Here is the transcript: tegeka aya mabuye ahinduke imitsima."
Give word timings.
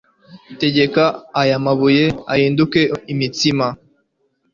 tegeka 0.59 1.03
aya 1.41 1.57
mabuye 1.65 2.05
ahinduke 2.33 2.81
imitsima." 3.13 3.67